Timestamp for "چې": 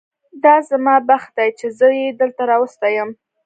1.59-1.65